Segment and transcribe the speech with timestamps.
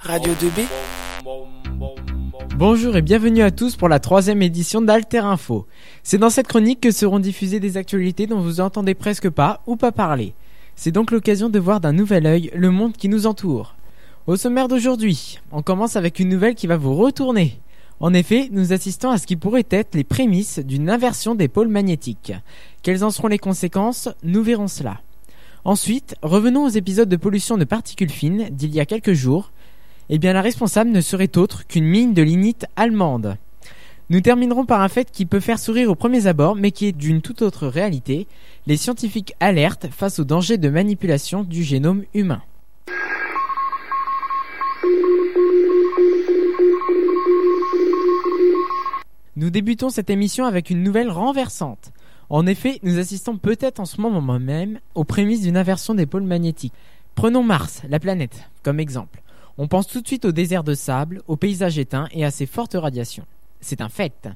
[0.00, 0.66] Radio 2B
[2.56, 5.66] Bonjour et bienvenue à tous pour la troisième édition d'Alter Info.
[6.02, 9.76] C'est dans cette chronique que seront diffusées des actualités dont vous entendez presque pas ou
[9.76, 10.34] pas parler.
[10.76, 13.76] C'est donc l'occasion de voir d'un nouvel œil le monde qui nous entoure.
[14.26, 17.58] Au sommaire d'aujourd'hui, on commence avec une nouvelle qui va vous retourner.
[18.00, 21.68] En effet, nous assistons à ce qui pourrait être les prémices d'une inversion des pôles
[21.68, 22.34] magnétiques.
[22.82, 24.08] Quelles en seront les conséquences?
[24.22, 25.00] Nous verrons cela.
[25.66, 29.50] Ensuite, revenons aux épisodes de pollution de particules fines d'il y a quelques jours.
[30.10, 33.38] Eh bien, la responsable ne serait autre qu'une mine de lignite allemande.
[34.10, 36.92] Nous terminerons par un fait qui peut faire sourire aux premiers abords, mais qui est
[36.92, 38.26] d'une toute autre réalité.
[38.66, 42.42] Les scientifiques alertent face au danger de manipulation du génome humain.
[49.36, 51.90] Nous débutons cette émission avec une nouvelle renversante.
[52.34, 56.24] En effet, nous assistons peut-être en ce moment même aux prémices d'une inversion des pôles
[56.24, 56.72] magnétiques.
[57.14, 59.22] Prenons Mars, la planète, comme exemple.
[59.56, 62.46] On pense tout de suite au désert de sable, au paysage éteint et à ses
[62.46, 63.24] fortes radiations.
[63.60, 64.28] C'est un fait.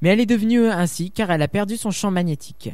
[0.00, 2.70] Mais elle est devenue ainsi car elle a perdu son champ magnétique.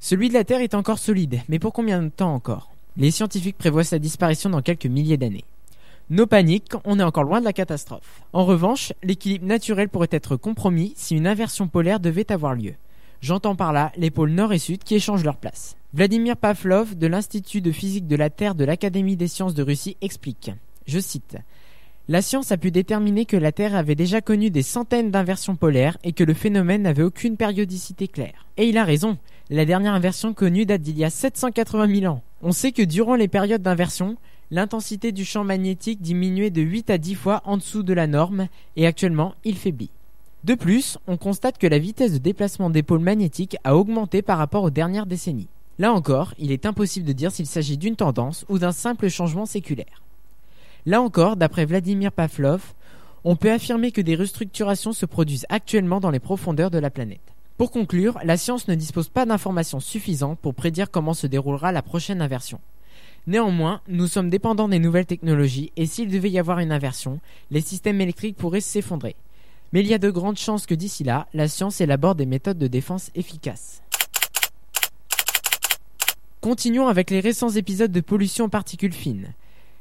[0.00, 2.72] Celui de la Terre est encore solide, mais pour combien de temps encore?
[2.96, 5.44] Les scientifiques prévoient sa disparition dans quelques milliers d'années.
[6.08, 8.22] No panique, on est encore loin de la catastrophe.
[8.32, 12.74] En revanche, l'équilibre naturel pourrait être compromis si une inversion polaire devait avoir lieu.
[13.20, 15.76] J'entends par là les pôles nord et sud qui échangent leur place.
[15.92, 19.98] Vladimir Pavlov de l'Institut de physique de la Terre de l'Académie des sciences de Russie
[20.00, 20.52] explique,
[20.86, 21.36] je cite,
[22.08, 25.98] La science a pu déterminer que la Terre avait déjà connu des centaines d'inversions polaires
[26.02, 28.46] et que le phénomène n'avait aucune périodicité claire.
[28.56, 29.18] Et il a raison,
[29.50, 32.22] la dernière inversion connue date d'il y a 780 000 ans.
[32.40, 34.16] On sait que durant les périodes d'inversion,
[34.50, 38.48] l'intensité du champ magnétique diminuait de 8 à 10 fois en dessous de la norme
[38.76, 39.90] et actuellement il faiblit.
[40.42, 44.38] De plus, on constate que la vitesse de déplacement des pôles magnétiques a augmenté par
[44.38, 45.48] rapport aux dernières décennies.
[45.78, 49.44] Là encore, il est impossible de dire s'il s'agit d'une tendance ou d'un simple changement
[49.44, 50.02] séculaire.
[50.86, 52.72] Là encore, d'après Vladimir Pavlov,
[53.24, 57.20] on peut affirmer que des restructurations se produisent actuellement dans les profondeurs de la planète.
[57.58, 61.82] Pour conclure, la science ne dispose pas d'informations suffisantes pour prédire comment se déroulera la
[61.82, 62.60] prochaine inversion.
[63.26, 67.20] Néanmoins, nous sommes dépendants des nouvelles technologies et s'il devait y avoir une inversion,
[67.50, 69.14] les systèmes électriques pourraient s'effondrer.
[69.72, 72.58] Mais il y a de grandes chances que d'ici là, la science élabore des méthodes
[72.58, 73.82] de défense efficaces.
[76.40, 79.34] Continuons avec les récents épisodes de pollution aux particules fines.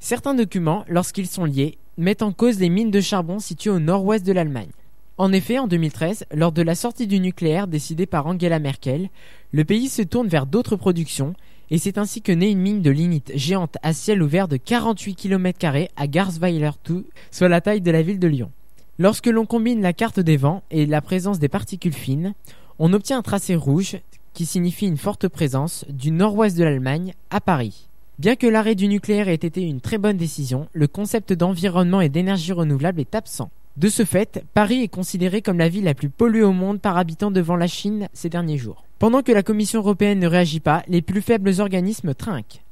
[0.00, 4.26] Certains documents, lorsqu'ils sont liés, mettent en cause les mines de charbon situées au nord-ouest
[4.26, 4.70] de l'Allemagne.
[5.16, 9.10] En effet, en 2013, lors de la sortie du nucléaire décidée par Angela Merkel,
[9.52, 11.34] le pays se tourne vers d'autres productions
[11.70, 15.14] et c'est ainsi que naît une mine de lignite géante à ciel ouvert de 48
[15.14, 18.50] km à Garsweiler 2, soit la taille de la ville de Lyon.
[19.00, 22.34] Lorsque l'on combine la carte des vents et la présence des particules fines,
[22.78, 23.96] on obtient un tracé rouge
[24.34, 27.88] qui signifie une forte présence du nord-ouest de l'Allemagne à Paris.
[28.18, 32.10] Bien que l'arrêt du nucléaire ait été une très bonne décision, le concept d'environnement et
[32.10, 33.50] d'énergie renouvelable est absent.
[33.78, 36.98] De ce fait, Paris est considéré comme la ville la plus polluée au monde par
[36.98, 38.84] habitant devant la Chine ces derniers jours.
[38.98, 42.62] Pendant que la Commission européenne ne réagit pas, les plus faibles organismes trinquent.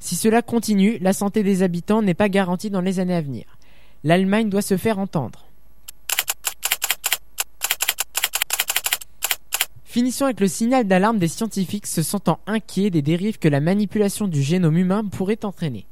[0.00, 3.44] Si cela continue, la santé des habitants n'est pas garantie dans les années à venir.
[4.02, 5.45] L'Allemagne doit se faire entendre.
[9.96, 14.28] Finissons avec le signal d'alarme des scientifiques se sentant inquiets des dérives que la manipulation
[14.28, 15.86] du génome humain pourrait entraîner.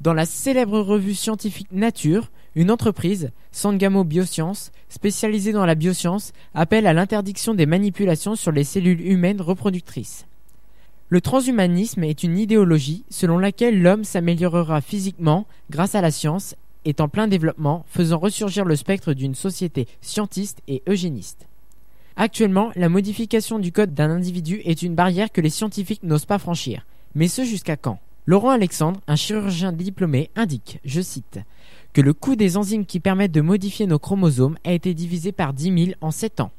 [0.00, 6.86] Dans la célèbre revue scientifique Nature, une entreprise, Sangamo Biosciences, spécialisée dans la bioscience, appelle
[6.86, 10.26] à l'interdiction des manipulations sur les cellules humaines reproductrices.
[11.08, 16.54] Le transhumanisme est une idéologie selon laquelle l'homme s'améliorera physiquement grâce à la science,
[16.84, 21.48] est en plein développement, faisant ressurgir le spectre d'une société scientiste et eugéniste.
[22.18, 26.38] Actuellement, la modification du code d'un individu est une barrière que les scientifiques n'osent pas
[26.38, 26.86] franchir.
[27.14, 27.98] Mais ce jusqu'à quand?
[28.24, 31.40] Laurent Alexandre, un chirurgien diplômé, indique, je cite,
[31.92, 35.52] que le coût des enzymes qui permettent de modifier nos chromosomes a été divisé par
[35.52, 36.50] 10 000 en 7 ans,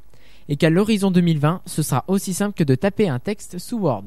[0.48, 4.06] et qu'à l'horizon 2020, ce sera aussi simple que de taper un texte sous Word.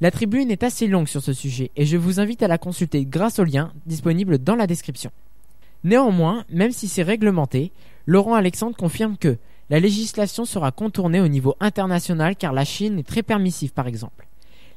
[0.00, 3.04] La tribune est assez longue sur ce sujet, et je vous invite à la consulter
[3.04, 5.12] grâce au lien disponible dans la description.
[5.84, 7.70] Néanmoins, même si c'est réglementé,
[8.06, 9.38] Laurent Alexandre confirme que
[9.70, 14.26] la législation sera contournée au niveau international car la Chine est très permissive par exemple.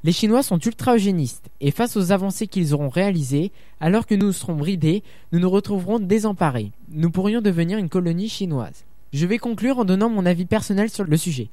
[0.04, 4.56] Les Chinois sont ultra-eugénistes, et face aux avancées qu'ils auront réalisées, alors que nous serons
[4.56, 5.02] bridés,
[5.32, 6.72] nous nous retrouverons désemparés.
[6.90, 8.84] Nous pourrions devenir une colonie chinoise.
[9.14, 11.48] Je vais conclure en donnant mon avis personnel sur le sujet.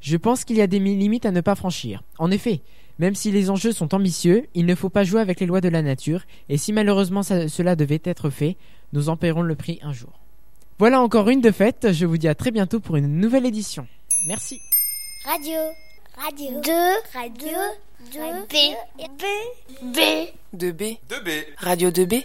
[0.00, 2.04] Je pense qu'il y a des limites à ne pas franchir.
[2.18, 2.60] En effet,
[3.00, 5.68] même si les enjeux sont ambitieux, il ne faut pas jouer avec les lois de
[5.68, 8.56] la nature, et si malheureusement cela devait être fait,
[8.92, 10.20] nous en paierons le prix un jour.
[10.78, 13.86] Voilà encore une de faite, je vous dis à très bientôt pour une nouvelle édition.
[14.26, 14.60] Merci.
[15.24, 15.58] Radio.
[16.18, 16.60] Radio.
[16.60, 16.72] 2.
[17.14, 17.48] Radio.
[18.12, 18.20] 2.
[18.46, 18.54] B.
[19.16, 19.94] B.
[19.94, 19.98] B.
[20.54, 21.44] 2B 2B.
[21.56, 22.24] Radio 2B